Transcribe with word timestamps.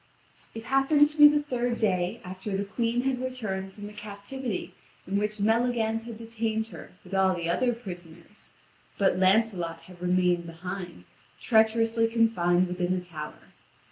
It 0.55 0.63
happened 0.63 1.07
to 1.07 1.17
be 1.19 1.27
the 1.27 1.43
third 1.43 1.77
day 1.77 2.21
after 2.23 2.57
the 2.57 2.65
Queen 2.65 3.01
had 3.01 3.21
returned 3.21 3.71
from 3.71 3.85
the 3.85 3.93
captivity 3.93 4.73
in 5.05 5.15
which 5.19 5.39
Maleagant 5.39 6.05
had 6.05 6.17
detained 6.17 6.69
her 6.69 6.93
with 7.03 7.13
all 7.13 7.35
the 7.35 7.47
other 7.47 7.71
prisoners; 7.75 8.49
but 8.97 9.19
Lancelot 9.19 9.81
had 9.81 10.01
remained 10.01 10.47
behind, 10.47 11.05
treacherously 11.39 12.07
confined 12.07 12.67
within 12.67 12.93
a 12.93 13.01
tower. 13.01 13.51